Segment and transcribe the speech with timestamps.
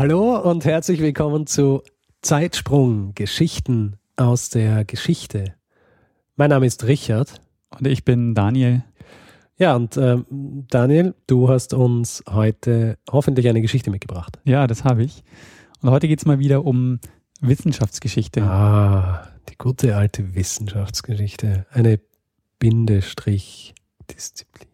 [0.00, 1.82] Hallo und herzlich willkommen zu
[2.22, 5.52] Zeitsprung Geschichten aus der Geschichte.
[6.36, 7.42] Mein Name ist Richard.
[7.68, 8.82] Und ich bin Daniel.
[9.58, 14.38] Ja, und ähm, Daniel, du hast uns heute hoffentlich eine Geschichte mitgebracht.
[14.44, 15.22] Ja, das habe ich.
[15.82, 16.98] Und heute geht es mal wieder um
[17.42, 18.42] Wissenschaftsgeschichte.
[18.42, 21.66] Ah, die gute alte Wissenschaftsgeschichte.
[21.72, 22.00] Eine
[22.58, 24.66] Bindestrich-Disziplin.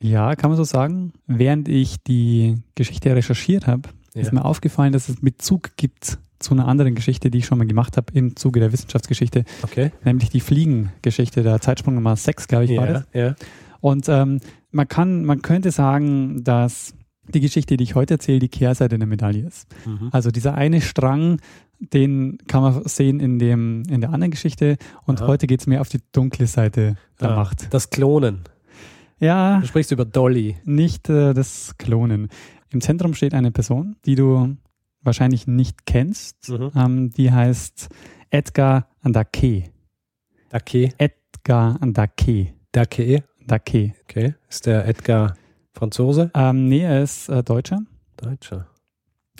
[0.00, 1.12] Ja, kann man so sagen.
[1.28, 4.22] Während ich die Geschichte recherchiert habe, ja.
[4.22, 7.66] ist mir aufgefallen, dass es Bezug gibt zu einer anderen Geschichte, die ich schon mal
[7.66, 9.92] gemacht habe im Zuge der Wissenschaftsgeschichte, okay.
[10.04, 13.04] nämlich die Fliegengeschichte, der Zeitsprung Nummer 6, glaube ich, ja, war das.
[13.12, 13.34] Ja.
[13.80, 16.94] Und ähm, man kann, man könnte sagen, dass
[17.28, 19.66] die Geschichte, die ich heute erzähle, die Kehrseite der Medaille ist.
[19.86, 20.10] Mhm.
[20.12, 21.40] Also dieser eine Strang,
[21.78, 25.28] den kann man sehen in, dem, in der anderen Geschichte und Aha.
[25.28, 27.72] heute geht es mehr auf die dunkle Seite der Ah, Macht.
[27.72, 28.40] Das Klonen.
[29.20, 30.56] Ja, Du sprichst über Dolly.
[30.64, 32.28] nicht äh, das Klonen.
[32.74, 34.56] Im Zentrum steht eine Person, die du
[35.00, 36.48] wahrscheinlich nicht kennst.
[36.48, 36.70] Mhm.
[36.74, 37.88] Ähm, die heißt
[38.30, 39.70] Edgar Dake.
[40.48, 40.92] Dake.
[40.98, 42.54] Edgar Dake.
[42.72, 43.22] Dake.
[43.46, 43.94] Dake.
[44.02, 44.34] Okay.
[44.48, 45.36] Ist der Edgar
[45.72, 46.32] Franzose?
[46.34, 47.82] Ähm, nee, er ist äh, Deutscher
[48.16, 48.66] Deutscher.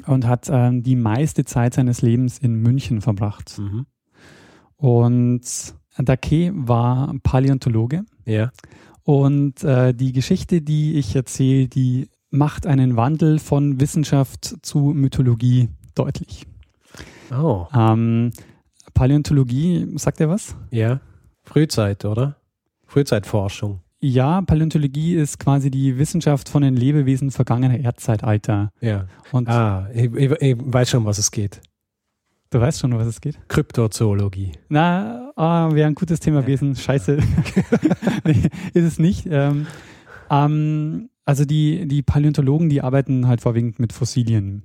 [0.07, 3.59] und hat ähm, die meiste Zeit seines Lebens in München verbracht.
[3.59, 3.87] Mhm.
[4.77, 8.05] Und Dake war Paläontologe.
[8.27, 8.53] Ja.
[9.03, 15.69] Und äh, die Geschichte, die ich erzähle, die macht einen Wandel von Wissenschaft zu Mythologie
[15.95, 16.47] deutlich.
[17.33, 17.67] Oh.
[17.75, 18.33] Ähm,
[18.93, 20.57] Paläontologie, sagt er was?
[20.71, 21.01] Ja.
[21.45, 22.37] Frühzeit, oder?
[22.87, 23.81] Frühzeitforschung.
[24.01, 28.71] Ja, Paläontologie ist quasi die Wissenschaft von den Lebewesen vergangener Erdzeitalter.
[28.81, 29.07] Ja.
[29.33, 31.61] Und Ah, ich, ich, ich weiß schon, was es geht.
[32.51, 33.39] du weißt schon, um was es geht?
[33.49, 34.53] Kryptozoologie.
[34.69, 36.77] Na, ah, wäre ein gutes Thema gewesen.
[36.77, 37.19] Scheiße.
[38.25, 39.27] nee, ist es nicht.
[39.31, 39.67] Ähm,
[40.31, 44.65] ähm, also die, die Paläontologen, die arbeiten halt vorwiegend mit Fossilien.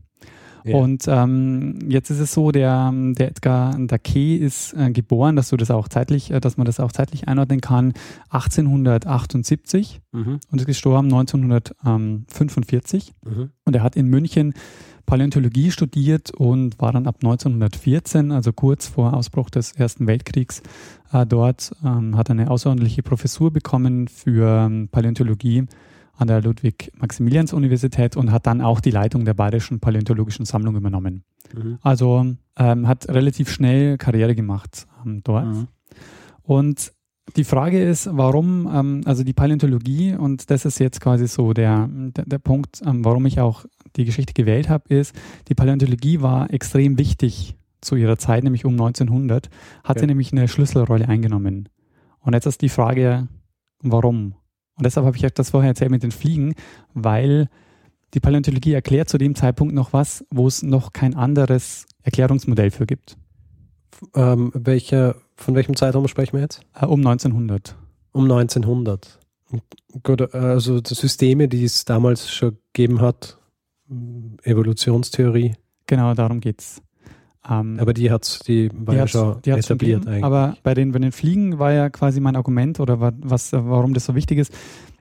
[0.65, 0.77] Ja.
[0.77, 5.57] Und ähm, jetzt ist es so, der, der Edgar Dake ist äh, geboren, dass du
[5.57, 7.93] das auch zeitlich, äh, dass man das auch zeitlich einordnen kann,
[8.29, 10.39] 1878 Mhm.
[10.51, 13.13] und ist gestorben 1945.
[13.23, 13.51] Mhm.
[13.63, 14.53] Und er hat in München
[15.05, 20.61] Paläontologie studiert und war dann ab 1914, also kurz vor Ausbruch des Ersten Weltkriegs,
[21.11, 25.65] äh, dort, ähm, hat eine außerordentliche Professur bekommen für ähm, Paläontologie
[26.19, 31.23] an der Ludwig-Maximilians-Universität und hat dann auch die Leitung der Bayerischen Paläontologischen Sammlung übernommen.
[31.55, 31.77] Mhm.
[31.81, 35.45] Also ähm, hat relativ schnell Karriere gemacht ähm, dort.
[35.45, 35.67] Mhm.
[36.43, 36.91] Und
[37.37, 41.87] die Frage ist, warum, ähm, also die Paläontologie, und das ist jetzt quasi so der,
[41.89, 43.65] der, der Punkt, ähm, warum ich auch
[43.95, 45.15] die Geschichte gewählt habe, ist,
[45.47, 49.49] die Paläontologie war extrem wichtig zu ihrer Zeit, nämlich um 1900,
[49.85, 50.01] hat Ja.
[50.01, 51.69] sie nämlich eine Schlüsselrolle eingenommen.
[52.19, 53.29] Und jetzt ist die Frage,
[53.81, 54.33] warum?
[54.79, 56.55] Und deshalb habe ich euch das vorher erzählt mit den Fliegen,
[56.93, 57.49] weil
[58.13, 62.85] die Paläontologie erklärt zu dem Zeitpunkt noch was, wo es noch kein anderes Erklärungsmodell für
[62.85, 63.17] gibt.
[64.15, 66.61] Ähm, welcher, von welchem Zeitraum sprechen wir jetzt?
[66.73, 67.75] Äh, um 1900.
[68.13, 69.19] Um 1900.
[70.01, 73.37] Gut, also die Systeme, die es damals schon gegeben hat,
[74.43, 75.55] Evolutionstheorie,
[75.89, 76.83] Genau, darum geht's.
[77.49, 80.23] Ähm, aber die hat die war die ja schon die etabliert gegeben, eigentlich.
[80.23, 83.59] Aber bei den, bei den Fliegen war ja quasi mein Argument oder wa- was, äh,
[83.63, 84.53] warum das so wichtig ist,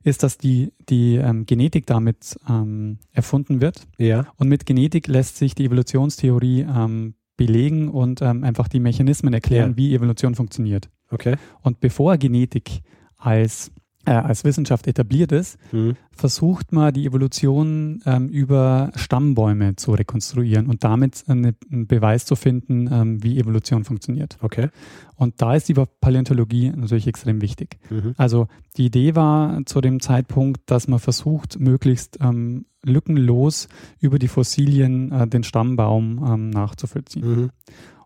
[0.05, 3.87] ist, dass die, die ähm, Genetik damit ähm, erfunden wird.
[3.99, 9.33] ja, Und mit Genetik lässt sich die Evolutionstheorie ähm, belegen und ähm, einfach die Mechanismen
[9.35, 9.77] erklären, Ja.
[9.77, 10.89] wie Evolution funktioniert.
[11.11, 11.37] okay.
[11.63, 12.83] Und bevor Genetik
[13.17, 13.73] als,
[14.09, 15.97] äh, als Wissenschaft etabliert ist, Mhm.
[16.13, 22.35] versucht man die Evolution ähm, über Stammbäume zu rekonstruieren und damit eine, einen Beweis zu
[22.35, 24.39] finden, ähm, wie Evolution funktioniert.
[24.41, 24.69] Okay.
[25.15, 27.79] Und da ist die Paläontologie natürlich extrem wichtig.
[27.91, 28.15] Mhm.
[28.17, 33.69] Also die Idee war zu dem Zeitpunkt, dass man versucht, möglichst ähm, lückenlos
[34.01, 37.29] über die Fossilien äh, den Stammbaum ähm, nachzuvollziehen.
[37.29, 37.51] Mhm.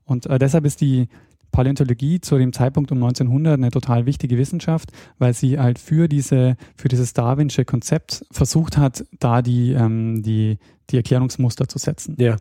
[0.05, 1.09] Und äh, deshalb ist die
[1.53, 6.57] Paläontologie zu dem Zeitpunkt um 1900 eine total wichtige Wissenschaft, weil sie halt für diese,
[6.77, 10.59] für dieses Darwinsche Konzept versucht hat, da die, ähm, die,
[10.91, 12.17] die Erklärungsmuster zu setzen.
[12.19, 12.37] Ja.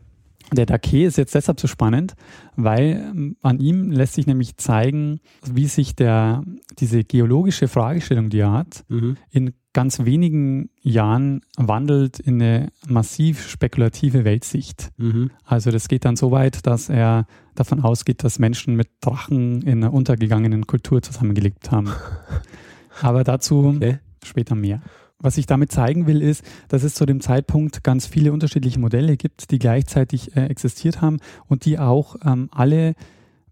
[0.52, 2.14] Der Dake ist jetzt deshalb so spannend,
[2.56, 6.42] weil ähm, an ihm lässt sich nämlich zeigen, wie sich der,
[6.78, 9.16] diese geologische Fragestellung, die er hat, Mhm.
[9.30, 14.90] in ganz wenigen Jahren wandelt in eine massiv spekulative Weltsicht.
[14.98, 15.30] Mhm.
[15.44, 19.82] Also das geht dann so weit, dass er davon ausgeht, dass Menschen mit Drachen in
[19.82, 21.90] einer untergegangenen Kultur zusammengelebt haben.
[23.00, 23.98] Aber dazu Okay.
[24.24, 24.82] später mehr.
[25.18, 29.16] Was ich damit zeigen will, ist, dass es zu dem Zeitpunkt ganz viele unterschiedliche Modelle
[29.16, 32.94] gibt, die gleichzeitig äh, existiert haben und die auch ähm, alle,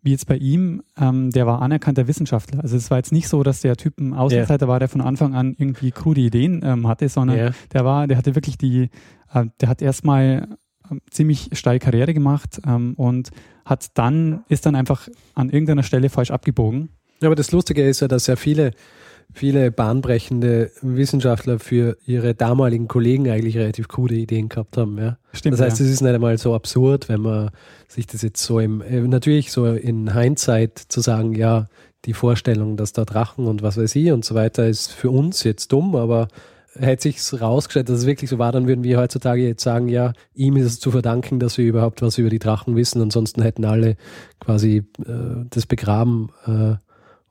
[0.02, 2.60] wie jetzt bei ihm, ähm, der war anerkannter Wissenschaftler.
[2.62, 5.34] Also es war jetzt nicht so, dass der Typ ein Außenseiter war, der von Anfang
[5.34, 7.50] an irgendwie krude Ideen ähm, hatte, sondern Ja.
[7.72, 8.88] der war, der hatte wirklich die,
[9.32, 10.48] äh, der hat erstmal
[10.90, 13.30] ähm, ziemlich steil Karriere gemacht ähm, und
[13.64, 16.88] hat dann, ist dann einfach an irgendeiner Stelle falsch abgebogen.
[17.20, 18.70] Ja, aber das Lustige ist ja, dass ja viele,
[19.32, 24.98] viele bahnbrechende Wissenschaftler für ihre damaligen Kollegen eigentlich relativ krude Ideen gehabt haben.
[24.98, 25.18] Ja.
[25.32, 25.54] Stimmt.
[25.54, 25.86] Das heißt, ja.
[25.86, 27.50] es ist nicht einmal so absurd, wenn man
[27.88, 31.66] sich das jetzt so im, äh, natürlich so in Hindsight zu sagen, ja,
[32.04, 35.44] die Vorstellung, dass da Drachen und was weiß ich und so weiter ist für uns
[35.44, 36.28] jetzt dumm, aber
[36.74, 40.12] hätte sich's rausgestellt, dass es wirklich so war, dann würden wir heutzutage jetzt sagen, ja,
[40.34, 43.64] ihm ist es zu verdanken, dass wir überhaupt was über die Drachen wissen, ansonsten hätten
[43.64, 43.96] alle
[44.38, 46.76] quasi äh, das begraben äh,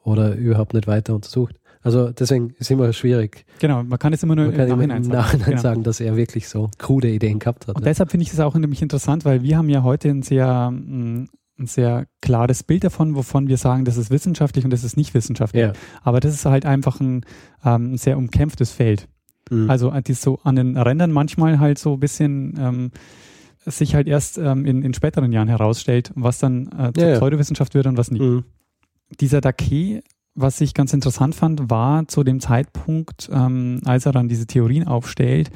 [0.03, 1.58] oder überhaupt nicht weiter untersucht.
[1.81, 3.45] Also deswegen ist immer schwierig.
[3.59, 5.17] Genau, man kann es immer nur Man im Nachhinein im sagen.
[5.17, 5.61] Nachhinein Genau.
[5.61, 7.75] sagen, dass er wirklich so krude Ideen gehabt hat.
[7.75, 7.89] Und Ne?
[7.89, 11.27] deshalb finde ich es auch nämlich interessant, weil wir haben ja heute ein sehr, mh,
[11.57, 15.13] ein sehr klares Bild davon, wovon wir sagen, das ist wissenschaftlich und das ist nicht
[15.13, 15.61] wissenschaftlich.
[15.63, 15.73] Ja.
[16.03, 17.25] Aber das ist halt einfach ein,
[17.63, 19.07] ähm, sehr umkämpftes Feld.
[19.49, 19.69] Mhm.
[19.69, 22.91] Also äh, die so an den Rändern manchmal halt so ein bisschen ähm,
[23.65, 27.15] sich halt erst ähm, in, in späteren Jahren herausstellt, was dann äh, zur ja.
[27.15, 28.21] Pseudowissenschaft wird und was nicht.
[28.21, 28.43] Mhm.
[29.19, 30.01] Dieser Dake,
[30.35, 34.87] was ich ganz interessant fand, war zu dem Zeitpunkt, ähm, als er dann diese Theorien
[34.87, 35.51] aufstellt,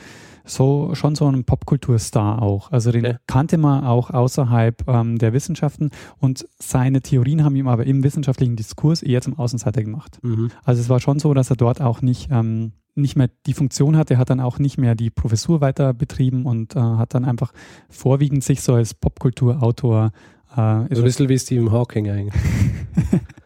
[0.46, 2.70] so schon so ein Popkulturstar auch.
[2.72, 3.16] Also den Okay.
[3.28, 5.90] kannte man auch außerhalb ähm, der Wissenschaften
[6.20, 10.20] und seine Theorien haben ihm aber im wissenschaftlichen Diskurs eher zum Außenseiter gemacht.
[10.22, 10.52] Mhm.
[10.66, 13.96] Also es war schon so, dass er dort auch nicht, ähm, nicht mehr die Funktion
[13.96, 17.24] hatte, er hat dann auch nicht mehr die Professur weiter betrieben und äh, hat dann
[17.24, 17.54] einfach
[17.90, 20.12] vorwiegend sich so als Popkulturautor
[20.52, 22.44] äh, So ein bisschen wie Stephen Hawking eigentlich.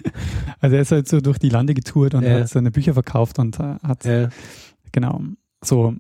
[0.60, 2.40] also er ist halt so durch die Lande getourt und Ja.
[2.40, 4.30] hat seine Bücher verkauft und äh, hat, Ja.
[4.92, 5.22] genau,
[5.64, 5.94] so.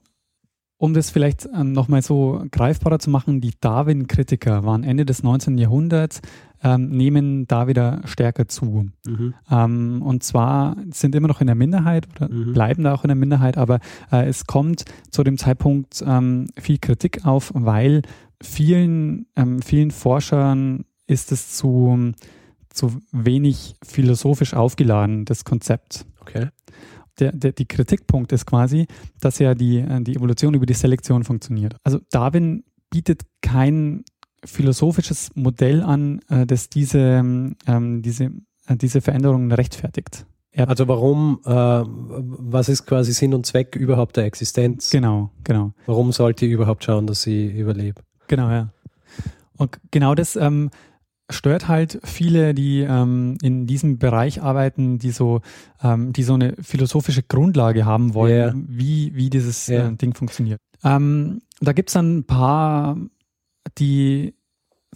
[0.79, 5.57] Um das vielleicht äh, nochmal so greifbarer zu machen, die Darwin-Kritiker waren Ende des 19.
[5.57, 6.21] Jahrhunderts,
[6.63, 8.85] ähm, nehmen da wieder stärker zu.
[9.07, 9.33] Mhm.
[9.49, 12.53] Ähm, und zwar sind immer noch in der Minderheit oder Mhm.
[12.53, 13.79] bleiben da auch in der Minderheit, aber
[14.11, 18.03] äh, es kommt zu dem Zeitpunkt ähm, viel Kritik auf, weil
[18.39, 22.11] vielen, ähm, vielen Forschern ist es zu,
[22.77, 26.05] zu wenig philosophisch aufgeladen, das Konzept.
[26.21, 26.49] Okay.
[27.19, 28.85] Der, der, die Kritikpunkt ist quasi,
[29.19, 31.75] dass ja die, äh, die Evolution über die Selektion funktioniert.
[31.83, 34.03] Also Darwin bietet kein
[34.45, 38.25] philosophisches Modell an, äh, das diese, ähm, diese,
[38.67, 40.25] äh, diese Veränderungen rechtfertigt.
[40.51, 44.89] Er, Also warum, äh, was ist quasi Sinn und Zweck überhaupt der Existenz?
[44.91, 45.73] genau, genau.
[45.85, 48.03] Warum sollte ich überhaupt schauen, dass sie überlebt?
[48.27, 48.69] Genau, ja.
[49.57, 50.69] Und genau das ähm,
[51.29, 55.41] stört halt viele, die ähm, in diesem Bereich arbeiten, die so,
[55.83, 58.65] ähm, die so eine philosophische Grundlage haben wollen, Ja.
[58.69, 59.87] wie, wie dieses Ja.
[59.89, 60.59] äh, Ding funktioniert.
[60.83, 62.97] Ähm, da gibt's dann ein paar,
[63.77, 64.35] die,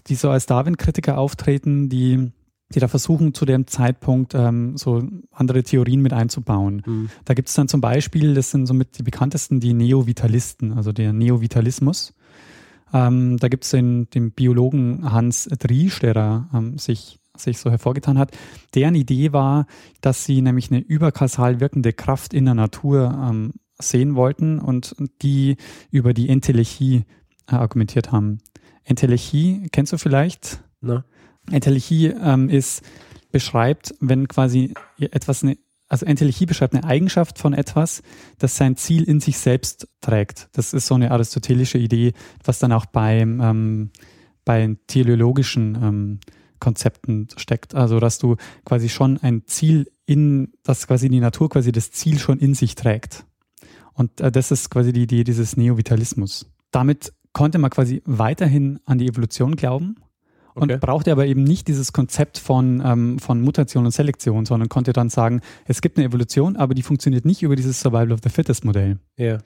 [0.08, 2.32] die so als Darwin-Kritiker auftreten, die,
[2.74, 6.82] die da versuchen, zu dem Zeitpunkt ähm, so andere Theorien mit einzubauen.
[6.86, 7.10] Mhm.
[7.26, 11.12] Da gibt es dann zum Beispiel, das sind somit die bekanntesten, die Neovitalisten, also der
[11.12, 12.14] Neovitalismus.
[12.94, 17.70] Ähm, da gibt es den, den Biologen Hans Driesch, der da ähm, sich, sich so
[17.70, 18.32] hervorgetan hat.
[18.76, 19.66] Deren Idee war,
[20.02, 25.58] dass sie nämlich eine überkausal wirkende Kraft in der Natur ähm, sehen wollten und die
[25.90, 27.06] über die Entelechie
[27.48, 28.40] äh, argumentiert haben.
[28.84, 30.64] Entelechie, kennst du vielleicht?
[30.82, 31.06] Na?
[31.50, 32.84] Entelechie ähm, ist,
[33.32, 35.58] beschreibt, wenn quasi etwas, eine,
[35.92, 38.02] also Entelechie beschreibt eine Eigenschaft von etwas,
[38.38, 40.48] das sein Ziel in sich selbst trägt.
[40.54, 42.14] Das ist so eine aristotelische Idee,
[42.46, 43.92] was dann auch beim, ähm,
[44.46, 46.20] bei teleologischen ähm,
[46.62, 47.76] Konzepten steckt.
[47.76, 52.20] Also, dass du quasi schon ein Ziel in, dass quasi die Natur quasi das Ziel
[52.20, 53.26] schon in sich trägt.
[53.92, 56.50] Und äh, das ist quasi die Idee dieses Neovitalismus.
[56.72, 59.98] Damit konnte man quasi weiterhin an die Evolution glauben
[60.56, 60.74] Okay.
[60.74, 64.94] und brauchte aber eben nicht dieses Konzept von, ähm, von Mutation und Selektion, sondern konnte
[64.94, 68.30] dann sagen, es gibt eine Evolution, aber die funktioniert nicht über dieses Survival of the
[68.30, 68.98] Fittest Modell.
[69.18, 69.40] Ja.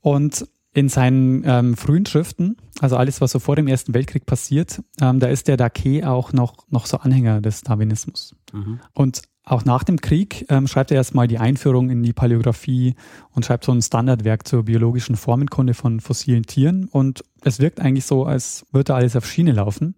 [0.00, 4.82] Und in seinen ähm, frühen Schriften, also alles, was so vor dem Ersten Weltkrieg passiert,
[5.00, 8.34] ähm, da ist der Dake auch noch, noch so Anhänger des Darwinismus.
[8.52, 8.80] Mhm.
[8.92, 12.94] Und auch nach dem Krieg ähm, schreibt er erstmal die Einführung in die Paläographie
[13.30, 16.84] und schreibt so ein Standardwerk zur biologischen Formenkunde von fossilen Tieren.
[16.84, 19.94] Und es wirkt eigentlich so, als würde alles auf Schiene laufen.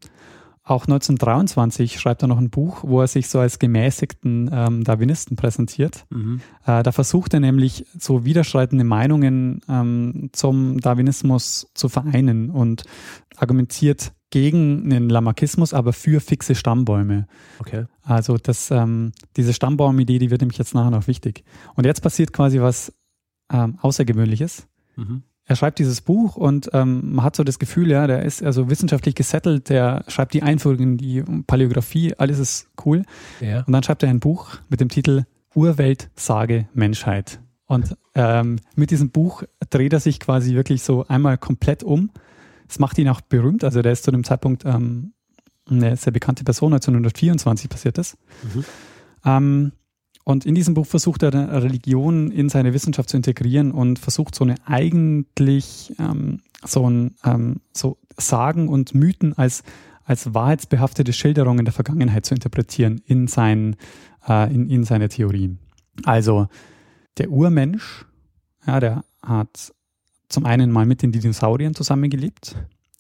[0.71, 5.37] Auch 1923 schreibt er noch ein Buch, wo er sich so als gemäßigten ähm, Darwinisten
[5.37, 6.07] präsentiert.
[6.11, 6.41] Mhm.
[6.65, 12.85] Äh, da versucht er nämlich so widerstreitende Meinungen ähm, zum Darwinismus zu vereinen und
[13.37, 17.27] argumentiert gegen einen Lamarckismus, aber für fixe Stammbäume.
[17.59, 17.87] Okay.
[18.03, 21.43] Also das, ähm, diese Stammbaumidee, die wird nämlich jetzt nachher noch wichtig.
[21.75, 22.93] Und jetzt passiert quasi was
[23.53, 24.69] ähm, Außergewöhnliches.
[24.95, 28.41] Mhm er schreibt dieses Buch und ähm, man hat so das Gefühl, ja, der ist
[28.41, 33.03] also wissenschaftlich gesettelt, der schreibt die Einführung in die Paläographie, alles ist cool.
[33.41, 33.65] Ja.
[33.65, 37.41] Und dann schreibt er ein Buch mit dem Titel Urwelt, Sage, Menschheit.
[37.67, 42.13] Und ähm, mit diesem Buch dreht er sich quasi wirklich so einmal komplett um.
[42.69, 43.65] Das macht ihn auch berühmt.
[43.65, 45.15] Also der ist zu dem Zeitpunkt ähm,
[45.69, 48.17] eine sehr bekannte Person, 1924 passiert das.
[48.55, 48.65] Mhm.
[49.25, 49.73] Ähm,
[50.31, 51.33] und in diesem Buch versucht er
[51.63, 57.61] Religion in seine Wissenschaft zu integrieren und versucht so eine eigentlich ähm, so ein ähm,
[57.73, 59.63] so Sagen und Mythen als
[60.11, 63.77] als wahrheitsbehaftete Schilderungen der Vergangenheit zu interpretieren in, sein,
[64.29, 65.57] äh, in, in seine Theorie.
[66.05, 66.49] Also
[67.17, 68.07] der Urmensch,
[68.67, 69.73] ja, der hat
[70.29, 72.57] zum einen mal mit den Dinosauriern zusammengelebt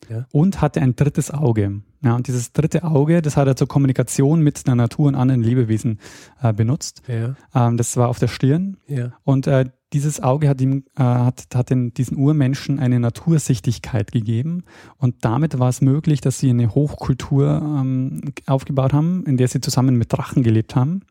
[0.08, 0.26] ja.
[0.32, 1.82] und hatte ein drittes Auge.
[2.02, 5.42] Ja, und dieses dritte Auge, das hat er zur Kommunikation mit der Natur und anderen
[5.42, 5.98] Lebewesen
[6.40, 7.02] äh, benutzt.
[7.06, 7.34] Ja.
[7.54, 8.78] Ähm, das war auf der Stirn.
[8.86, 9.12] Ja.
[9.24, 14.64] Und äh, dieses Auge hat ihm, äh, hat, hat den, diesen Urmenschen eine Natursichtigkeit gegeben.
[14.96, 19.60] Und damit war es möglich, dass sie eine Hochkultur ähm, aufgebaut haben, in der sie
[19.60, 21.02] zusammen mit Drachen gelebt haben.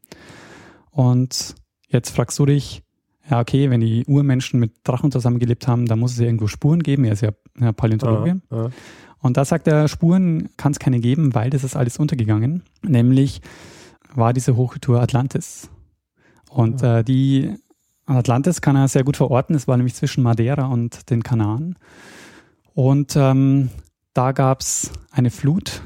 [0.90, 1.56] Und
[1.88, 2.84] jetzt fragst du dich,
[3.30, 6.82] ja, okay, wenn die Urmenschen mit Drachen zusammengelebt haben, dann muss es ja irgendwo Spuren
[6.82, 7.06] geben.
[7.06, 8.42] Er ist ja, ja Paläontologe.
[8.50, 8.70] Ah, ah.
[9.22, 12.64] Und da sagt er, Spuren kann es keine geben, weil das ist alles untergegangen.
[12.82, 13.42] Nämlich
[14.16, 15.70] war diese Hochkultur Atlantis.
[16.50, 17.00] Und ja.
[17.00, 17.56] äh, die
[18.06, 19.56] Atlantis kann er sehr gut verorten.
[19.56, 21.78] Es war nämlich zwischen Madeira und den Kanaren.
[22.74, 23.70] Und ähm,
[24.14, 25.82] da gab es eine Flut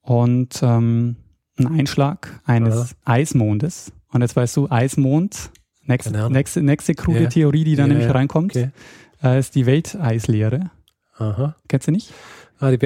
[0.00, 1.16] und ähm,
[1.58, 2.96] einen Einschlag eines ja.
[3.04, 3.92] Eismondes.
[4.10, 5.50] Und jetzt weißt du, Eismond,
[5.88, 7.28] nächste, nächste, nächste krude ja.
[7.28, 8.70] Theorie, die da nämlich reinkommt, okay.
[9.22, 10.70] äh, ist die Welteislehre.
[11.16, 11.56] Aha.
[11.68, 12.12] Kennst du nicht?
[12.60, 12.76] Ah, die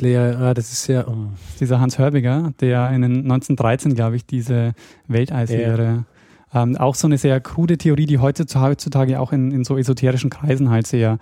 [0.00, 0.38] leer.
[0.40, 1.02] Ah, das ist ja.
[1.02, 1.34] Um.
[1.60, 4.74] Dieser Hans Hörbiger, der in 1913, glaube ich, diese
[5.06, 6.04] Welteislehre.
[6.52, 6.62] Ja.
[6.62, 10.70] Ähm, auch so eine sehr krude Theorie, die heutzutage auch in, in so esoterischen Kreisen
[10.70, 11.18] halt sehr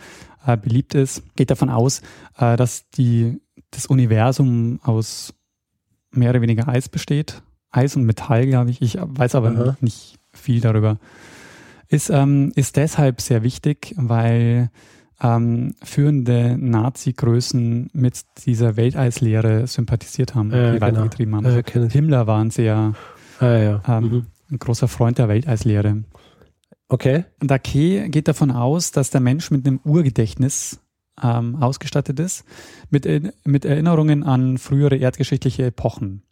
[0.46, 2.00] äh, beliebt ist, geht davon aus,
[2.38, 3.40] äh, dass die,
[3.72, 5.34] das Universum aus
[6.12, 7.42] mehr oder weniger Eis besteht.
[7.70, 8.80] Eis und Metall, glaube ich.
[8.80, 9.76] Ich weiß aber Aha.
[9.80, 10.98] nicht viel darüber.
[11.88, 14.70] Ist, ähm, ist deshalb sehr wichtig, weil
[15.22, 20.86] ähm, führende Nazi-Größen mit dieser Welteislehre sympathisiert haben, ja, die genau.
[20.86, 21.46] weitergetrieben haben.
[21.46, 22.94] Also ja, Himmler war ein sehr
[23.40, 23.82] ah, ja.
[23.88, 24.26] ähm, mhm.
[24.50, 26.04] ein großer Freund der Welteislehre.
[26.88, 27.24] Okay.
[27.40, 30.80] Dake geht davon aus, dass der Mensch mit einem Urgedächtnis
[31.22, 32.44] ähm, ausgestattet ist,
[32.90, 33.06] mit,
[33.44, 36.22] mit Erinnerungen an frühere erdgeschichtliche Epochen.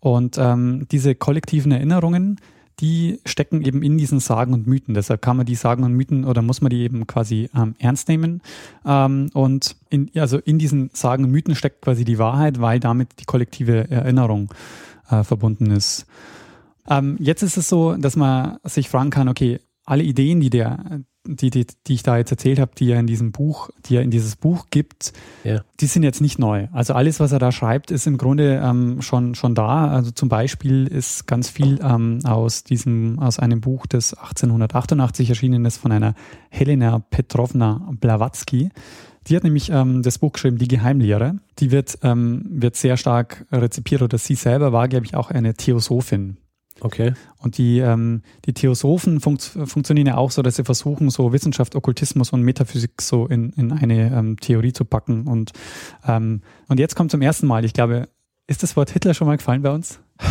[0.00, 2.40] Und ähm, diese kollektiven Erinnerungen
[2.82, 4.94] die stecken eben in diesen Sagen und Mythen.
[4.94, 8.08] Deshalb kann man die Sagen und Mythen oder muss man die eben quasi ähm, ernst
[8.08, 8.42] nehmen.
[8.84, 13.20] Ähm, und in, also in diesen Sagen und Mythen steckt quasi die Wahrheit, weil damit
[13.20, 14.52] die kollektive Erinnerung
[15.08, 16.06] äh, verbunden ist.
[16.88, 21.02] Ähm, jetzt ist es so, dass man sich fragen kann, okay, alle Ideen, die der,
[21.26, 24.02] die, die, die ich da jetzt erzählt habe, die er in diesem Buch, die er
[24.02, 25.12] in dieses Buch gibt,
[25.44, 25.62] ja.
[25.80, 26.68] die sind jetzt nicht neu.
[26.72, 29.88] Also alles, was er da schreibt, ist im Grunde ähm, schon, schon da.
[29.88, 35.64] Also zum Beispiel ist ganz viel ähm, aus diesem, aus einem Buch, das 1888 erschienen
[35.64, 36.14] ist von einer
[36.50, 38.70] Helena Petrovna Blavatsky.
[39.28, 41.36] Die hat nämlich ähm, das Buch geschrieben, Die Geheimlehre.
[41.60, 45.54] Die wird, ähm, wird sehr stark rezipiert oder sie selber war, glaube ich, auch eine
[45.54, 46.38] Theosophin.
[46.84, 47.14] Okay.
[47.38, 51.76] Und die, ähm, die Theosophen funkt, funktionieren ja auch so, dass sie versuchen, so Wissenschaft,
[51.76, 55.28] Okkultismus und Metaphysik so in, in eine ähm, Theorie zu packen.
[55.28, 55.52] Und,
[56.06, 58.08] ähm, und jetzt kommt zum ersten Mal, ich glaube,
[58.48, 60.00] ist das Wort Hitler schon mal gefallen bei uns?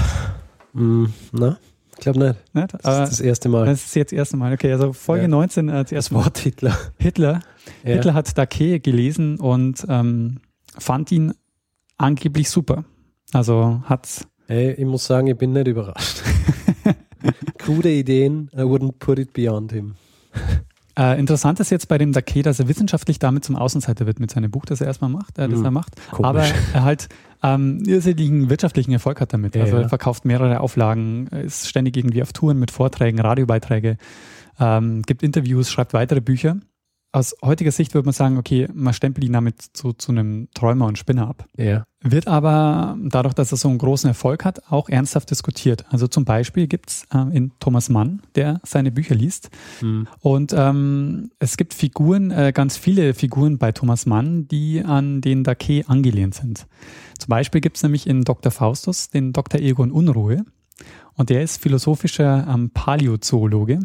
[0.73, 1.57] Mm, na,
[1.91, 2.55] ich glaube nicht.
[2.55, 2.73] nicht.
[2.73, 3.65] Das Aber ist das erste Mal.
[3.65, 4.53] Das ist jetzt das erste Mal.
[4.53, 5.27] Okay, also Folge ja.
[5.27, 5.67] 19.
[5.67, 6.77] Äh, das Wort Hitler.
[6.97, 7.41] Hitler.
[7.83, 7.95] Ja.
[7.95, 10.39] Hitler hat Dake gelesen und ähm,
[10.77, 11.33] fand ihn
[11.97, 12.85] angeblich super.
[13.33, 16.23] Also hat Ey, ich muss sagen, ich bin nicht überrascht.
[17.57, 19.95] Krude Ideen, I wouldn't put it beyond him.
[20.99, 24.29] Äh, interessant ist jetzt bei dem Dake, dass er wissenschaftlich damit zum Außenseiter wird mit
[24.29, 25.95] seinem Buch, das er erstmal macht, äh, das hm, er macht.
[26.11, 26.27] Komisch.
[26.27, 26.43] Aber
[26.73, 27.07] er halt
[27.41, 29.55] ähm, irrsinnigen wirtschaftlichen Erfolg hat damit.
[29.55, 33.95] Ja, also er verkauft mehrere Auflagen, ist ständig irgendwie auf Touren mit Vorträgen, Radiobeiträge,
[34.59, 36.57] ähm, gibt Interviews, schreibt weitere Bücher.
[37.13, 40.85] Aus heutiger Sicht würde man sagen, okay, man stempelt ihn damit zu, zu einem Träumer
[40.85, 41.45] und Spinner ab.
[41.57, 41.83] Ja.
[42.01, 45.85] Wird aber dadurch, dass er so einen großen Erfolg hat, auch ernsthaft diskutiert.
[45.89, 49.49] Also zum Beispiel gibt's äh, in Thomas Mann, der seine Bücher liest.
[49.79, 50.07] Hm.
[50.21, 55.43] Und ähm, es gibt Figuren, äh, ganz viele Figuren bei Thomas Mann, die an den
[55.43, 56.65] Dake angelehnt sind.
[57.19, 58.51] Zum Beispiel gibt's nämlich in Dr.
[58.51, 59.59] Faustus den Dr.
[59.59, 60.45] Egon Unruhe.
[61.15, 63.79] Und der ist philosophischer ähm, Paläozoologe.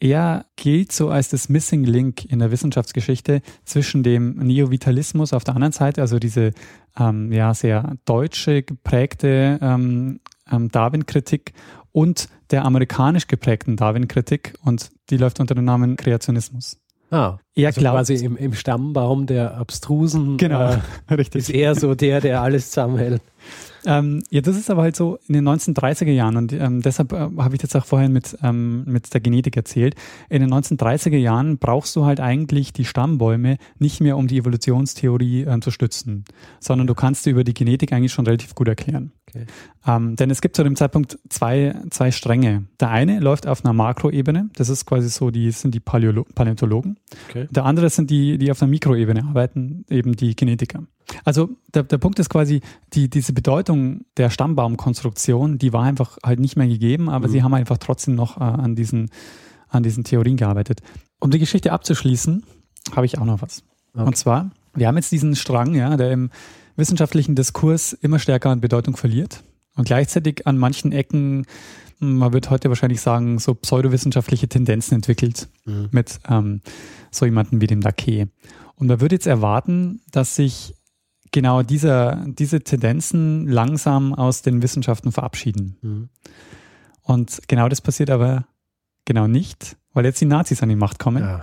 [0.00, 5.54] er gilt so als das Missing Link in der Wissenschaftsgeschichte zwischen dem Neovitalismus auf der
[5.54, 6.52] anderen Seite, also diese
[6.98, 11.52] ähm, ja sehr deutsche geprägte ähm, ähm, Darwin-Kritik
[11.92, 16.78] und der amerikanisch geprägten Darwin-Kritik und die läuft unter dem Namen Kreationismus.
[17.10, 20.78] Ah, Er also glaubt, quasi im, im Stammbaum der abstrusen genau, äh,
[21.14, 21.40] richtig.
[21.40, 23.20] ist er so der, der alles zusammenhält.
[23.84, 27.28] Ähm, ja, das ist aber halt so in den 1930er Jahren und ähm, deshalb äh,
[27.38, 29.96] habe ich jetzt auch vorhin mit, ähm, mit der Genetik erzählt.
[30.28, 35.42] In den 1930er Jahren brauchst du halt eigentlich die Stammbäume nicht mehr, um die Evolutionstheorie
[35.42, 36.24] ähm, zu stützen,
[36.60, 39.12] sondern du kannst sie über die Genetik eigentlich schon relativ gut erklären.
[39.28, 39.46] Okay.
[39.86, 42.64] Ähm, denn es gibt zu dem Zeitpunkt zwei, zwei Stränge.
[42.80, 46.98] Der eine läuft auf einer Makroebene, das ist quasi so, die sind die Paläolo Paläontologen.
[47.28, 47.47] Okay.
[47.50, 50.84] Der andere sind die, die auf einer Mikroebene arbeiten, eben die Genetiker.
[51.24, 52.60] Also der, der Punkt ist quasi,
[52.92, 57.32] die, diese Bedeutung der Stammbaumkonstruktion, die war einfach halt nicht mehr gegeben, aber Mhm.
[57.32, 59.10] sie haben einfach trotzdem noch äh, an, diesen,
[59.68, 60.80] an diesen Theorien gearbeitet.
[61.20, 62.44] Um die Geschichte abzuschließen,
[62.94, 63.62] habe ich auch noch was.
[63.94, 64.04] Okay.
[64.04, 66.30] Und zwar, wir haben jetzt diesen Strang, ja, der im
[66.76, 69.42] wissenschaftlichen Diskurs immer stärker an Bedeutung verliert
[69.76, 71.46] und gleichzeitig an manchen Ecken,
[71.98, 75.88] man wird heute wahrscheinlich sagen, so pseudowissenschaftliche Tendenzen entwickelt Mhm.
[75.90, 76.60] mit ähm,
[77.10, 78.28] so jemanden wie dem Dake.
[78.76, 80.74] Und man würde jetzt erwarten, dass sich
[81.32, 85.76] genau dieser, diese Tendenzen langsam aus den Wissenschaften verabschieden.
[85.82, 86.08] Mhm.
[87.02, 88.46] Und genau das passiert aber
[89.04, 91.22] genau nicht, weil jetzt die Nazis an die Macht kommen.
[91.22, 91.42] Ja.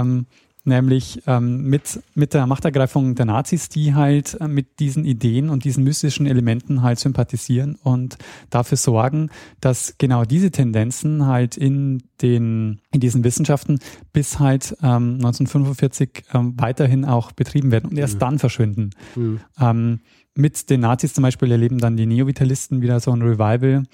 [0.00, 0.26] Ähm,
[0.70, 5.64] nämlich ähm, mit, mit der Machtergreifung der Nazis, die halt äh, mit diesen Ideen und
[5.64, 8.16] diesen mystischen Elementen halt sympathisieren und
[8.48, 9.28] dafür sorgen,
[9.60, 13.78] dass genau diese Tendenzen halt in den, in diesen Wissenschaften
[14.14, 18.18] bis halt ähm, 1945 ähm, weiterhin auch betrieben werden und erst Mhm.
[18.20, 18.90] dann verschwinden.
[19.16, 19.40] Mhm.
[19.60, 20.00] Ähm,
[20.34, 23.84] mit den Nazis zum Beispiel erleben dann die Neovitalisten wieder so ein Revival.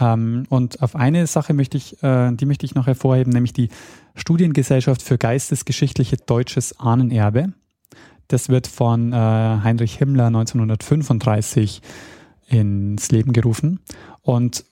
[0.00, 3.68] Ähm, und auf eine Sache möchte ich, äh, die möchte ich noch hervorheben, nämlich die
[4.14, 7.52] Studiengesellschaft für geistesgeschichtliche deutsches Ahnenerbe.
[8.28, 11.80] Das wird von äh, Heinrich Himmler 1935
[12.48, 13.80] ins Leben gerufen.
[14.22, 14.64] Und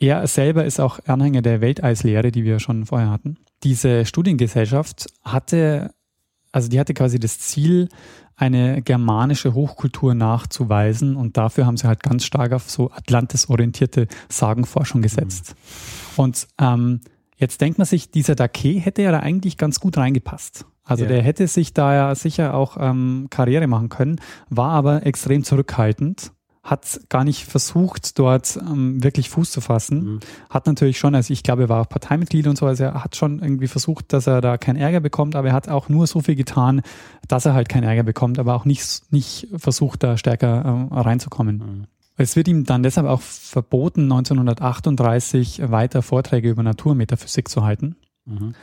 [0.00, 3.36] er selber ist auch Anhänger der Welteislehre, die wir schon vorher hatten.
[3.64, 5.90] Diese Studiengesellschaft hatte,
[6.58, 7.88] also die hatte quasi das Ziel,
[8.34, 15.00] eine germanische Hochkultur nachzuweisen und dafür haben sie halt ganz stark auf so Atlantis-orientierte Sagenforschung
[15.00, 15.54] gesetzt.
[16.16, 17.00] Und ähm,
[17.36, 20.66] jetzt denkt man sich, dieser Dake hätte ja da eigentlich ganz gut reingepasst.
[20.84, 21.10] Also Ja.
[21.10, 24.16] der hätte sich da ja sicher auch ähm, Karriere machen können,
[24.50, 26.32] war aber extrem zurückhaltend,
[26.70, 30.04] hat gar nicht versucht, dort ähm, wirklich Fuß zu fassen.
[30.04, 30.20] Mhm.
[30.50, 33.16] Hat natürlich schon, also ich glaube, er war auch Parteimitglied und so, also er hat
[33.16, 36.20] schon irgendwie versucht, dass er da keinen Ärger bekommt, aber er hat auch nur so
[36.20, 36.82] viel getan,
[37.26, 41.56] dass er halt keinen Ärger bekommt, aber auch nicht, nicht versucht, da stärker ähm, reinzukommen.
[41.56, 41.86] Mhm.
[42.16, 47.96] Es wird ihm dann deshalb auch verboten, 1938 weiter Vorträge über Naturmetaphysik zu halten.
[48.24, 48.54] Mhm.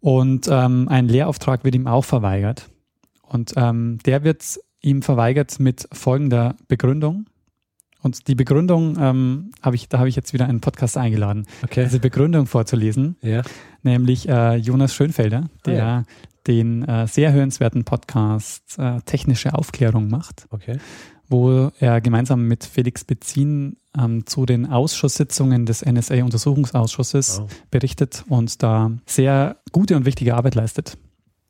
[0.00, 2.68] Und ähm, ein Lehrauftrag wird ihm auch verweigert.
[3.22, 7.26] Und ähm, der wird ihm verweigert mit folgender Begründung.
[8.02, 11.84] Und die Begründung ähm, habe ich, da habe ich jetzt wieder einen Podcast eingeladen, Okay.
[11.84, 13.42] diese Begründung vorzulesen, Ja.
[13.82, 16.02] nämlich äh, Jonas Schönfelder, der Ah, ja.
[16.46, 20.78] den äh, sehr hörenswerten Podcast äh, Technische Aufklärung macht Okay.
[21.28, 27.50] wo er gemeinsam mit Felix Bezin ähm, zu den Ausschusssitzungen des NSA-Untersuchungsausschusses Wow.
[27.72, 30.96] berichtet und da sehr gute und wichtige Arbeit leistet.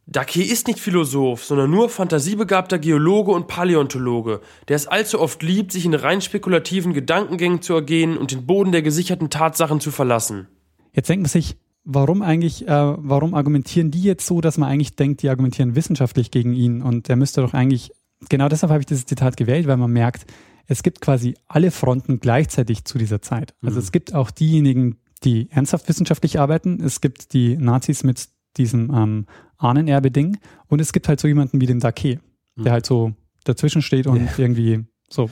[0.09, 5.73] Dake ist nicht Philosoph, sondern nur fantasiebegabter Geologe und Paläontologe, der es allzu oft liebt,
[5.73, 10.47] sich in rein spekulativen Gedankengängen zu ergehen und den Boden der gesicherten Tatsachen zu verlassen.
[10.93, 14.95] Jetzt denkt man sich, warum eigentlich, äh, warum argumentieren die jetzt so, dass man eigentlich
[14.95, 17.91] denkt, die argumentieren wissenschaftlich gegen ihn und er müsste doch eigentlich,
[18.29, 20.25] genau deshalb habe ich dieses Zitat gewählt, weil man merkt,
[20.69, 23.55] es gibt quasi alle Fronten gleichzeitig zu dieser Zeit.
[23.61, 23.83] Also Mhm.
[23.83, 29.27] es gibt auch diejenigen, die ernsthaft wissenschaftlich arbeiten, es gibt die Nazis mit diesem ähm,
[29.59, 30.39] Ahnenerbe-Ding.
[30.69, 32.21] Und es gibt halt so jemanden wie den Dake,
[32.57, 32.71] der Mhm.
[32.71, 33.13] halt so
[33.45, 34.33] dazwischen steht und Ja.
[34.39, 35.31] irgendwie so.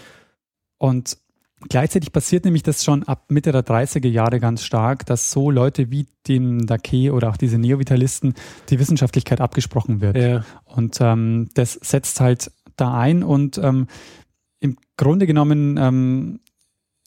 [0.79, 1.17] Und
[1.69, 5.91] gleichzeitig passiert nämlich das schon ab Mitte der 30er Jahre ganz stark, dass so Leute
[5.91, 8.35] wie dem Dake oder auch diese Neovitalisten
[8.69, 10.17] die Wissenschaftlichkeit abgesprochen wird.
[10.17, 10.45] Ja.
[10.65, 13.87] Und ähm, das setzt halt da ein und ähm,
[14.61, 16.41] im Grunde genommen ähm,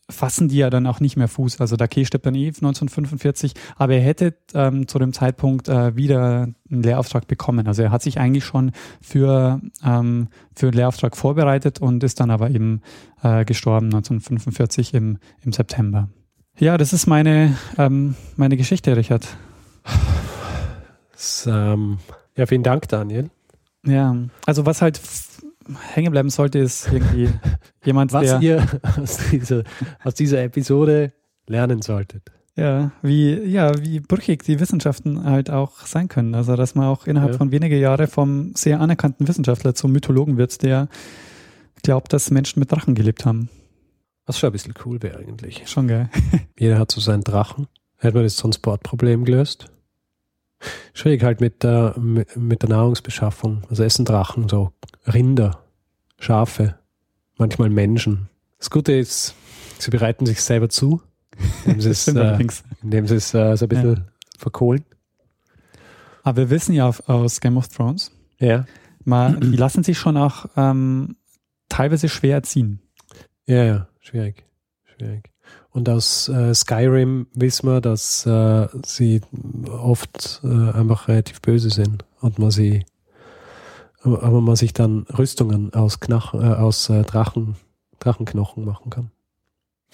[0.10, 1.60] fassen die ja dann auch nicht mehr Fuß.
[1.60, 6.44] Also Dake stirbt dann eh 1945, aber er hätte ähm, zu dem Zeitpunkt äh, wieder
[6.70, 7.68] einen Lehrauftrag bekommen.
[7.68, 12.32] Also er hat sich eigentlich schon für, ähm, für einen Lehrauftrag vorbereitet und ist dann
[12.32, 12.82] aber eben
[13.22, 16.10] äh, gestorben 1945 im, im September.
[16.58, 19.28] Ja, das ist meine, ähm, meine Geschichte, Richard.
[21.12, 22.00] Das, ähm,
[22.36, 23.30] ja, vielen Dank, Daniel.
[23.86, 24.16] Ja,
[24.46, 25.00] also was halt
[25.94, 27.30] hängen bleiben sollte, ist irgendwie
[27.86, 28.66] jemand, Was der, ihr
[29.02, 29.64] aus dieser,
[30.04, 31.14] aus dieser Episode
[31.48, 32.24] lernen solltet.
[32.56, 36.36] ja, wie, ja, wie brüchig die Wissenschaften halt auch sein können.
[36.36, 37.38] Also, dass man auch innerhalb Ja.
[37.38, 40.88] von weniger Jahre vom sehr anerkannten Wissenschaftler zum Mythologen wird, der
[41.84, 43.50] glaubt, dass Menschen mit Drachen gelebt haben.
[44.26, 45.64] Was schon ein bisschen cool wäre eigentlich.
[45.70, 46.10] Schon geil.
[46.60, 47.68] Jeder hat so seinen Drachen.
[47.96, 49.72] Hätte man das Transportproblem gelöst.
[50.94, 53.62] Schwierig halt mit der, mit der Nahrungsbeschaffung.
[53.70, 54.72] Also essen Drachen so
[55.08, 55.64] Rinder,
[56.20, 56.78] Schafe,
[57.38, 58.30] manchmal Menschen.
[58.60, 59.36] Das Gute ist,
[59.80, 61.02] sie bereiten sich selber zu,
[61.66, 62.38] indem sie es, äh,
[62.84, 64.06] indem sie es äh, so ein bisschen
[64.38, 64.84] verkohlen.
[66.24, 68.66] Aber wir wissen ja aus Game of Thrones, Ja.
[69.06, 71.16] mal, die lassen sich schon auch ähm,
[71.70, 72.82] teilweise schwer erziehen.
[73.46, 74.44] Ja, ja, schwierig.
[74.84, 75.30] Schwierig.
[75.70, 79.22] Und aus äh, Skyrim wissen wir, dass äh, sie
[79.70, 82.84] oft äh, einfach relativ böse sind und man sie,
[84.04, 87.56] aber man sich dann Rüstungen aus, Knach, äh, aus äh, Drachen,
[88.00, 89.12] Drachenknochen machen kann.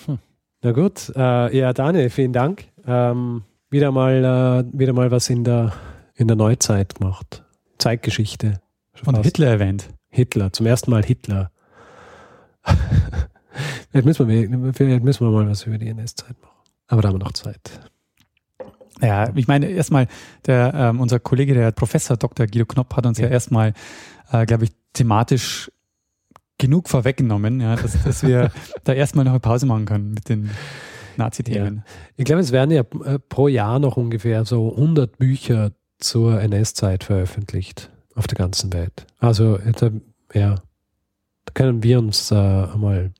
[0.06, 0.20] Hm.
[0.62, 2.66] Na gut, äh, ja, Daniel, vielen Dank.
[2.86, 5.74] Ähm, wieder mal, äh, wieder mal was in der,
[6.16, 7.44] in der Neuzeit gemacht.
[7.78, 8.62] Zeitgeschichte.
[8.94, 9.24] schon Und.
[9.24, 9.90] Hitler erwähnt.
[10.10, 11.52] Hitler, zum ersten Mal Hitler.
[13.92, 16.54] vielleicht, müssen wir, vielleicht müssen wir mal was über die NS-Zeit machen.
[16.88, 17.80] Aber da haben wir noch Zeit.
[19.02, 20.08] Ja, ich meine, erstmal,
[20.46, 22.46] der, ähm, unser Kollege, der Professor Dr.
[22.48, 23.32] Guido Knopp, hat uns ja, Ja.
[23.32, 23.74] erstmal,
[24.32, 25.72] äh, glaube ich, thematisch
[26.60, 28.52] genug vorweggenommen, ja, dass, dass wir
[28.84, 30.52] da erstmal noch eine Pause machen können mit den
[31.18, 31.84] Nazi-Themen.
[32.16, 37.04] Ich glaube, es werden ja äh, pro Jahr noch ungefähr so 100 Bücher zur NS-Zeit
[37.04, 39.08] veröffentlicht auf der ganzen Welt.
[39.20, 39.90] Also, äh, da,
[40.34, 43.12] ja, da können wir uns äh, einmal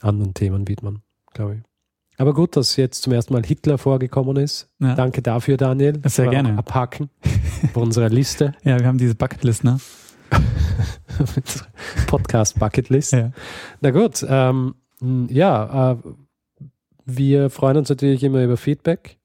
[0.00, 1.62] anderen Themen widmen, glaube ich.
[2.16, 4.68] Aber gut, dass jetzt zum ersten Mal Hitler vorgekommen ist.
[4.78, 4.94] Ja.
[4.94, 6.00] Danke dafür, Daniel.
[6.04, 6.56] Sehr gerne.
[6.56, 7.10] Abhaken
[7.64, 8.54] auf unserer Liste.
[8.64, 9.78] Ja, wir haben diese Bucketlist, ne?
[12.06, 13.12] Podcast Bucketlist.
[13.12, 13.32] Ja.
[13.80, 14.74] Na gut, ähm,
[15.28, 15.96] ja, äh,
[17.04, 19.18] wir freuen uns natürlich immer über Feedback,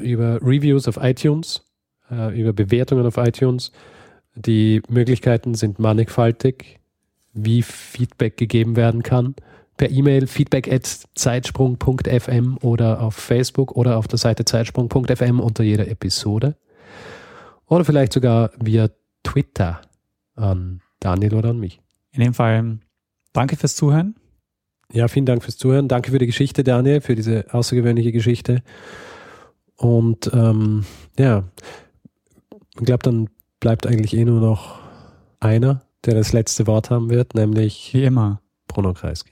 [0.00, 1.64] über Reviews auf iTunes,
[2.10, 3.72] äh, über Bewertungen auf iTunes.
[4.34, 6.80] Die Möglichkeiten sind mannigfaltig,
[7.32, 9.34] wie Feedback gegeben werden kann.
[9.76, 15.88] Per E-Mail feedback at zeitsprung.fm oder auf Facebook oder auf der Seite zeitsprung.fm unter jeder
[15.88, 16.56] Episode.
[17.66, 18.90] Oder vielleicht sogar via
[19.22, 19.80] Twitter
[20.34, 21.80] an Daniel oder an mich.
[22.12, 22.78] In dem Fall,
[23.32, 24.16] danke fürs Zuhören.
[24.92, 25.88] Ja, vielen Dank fürs Zuhören.
[25.88, 28.62] Danke für die Geschichte, Daniel, für diese außergewöhnliche Geschichte.
[29.76, 30.84] Und ähm,
[31.18, 31.44] ja,
[32.78, 34.80] ich glaube, dann bleibt eigentlich eh nur noch
[35.40, 38.42] einer, der das letzte Wort haben wird, nämlich Wie immer.
[38.68, 39.31] Bruno Kreisky.